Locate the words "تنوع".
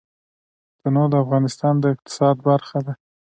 0.79-1.07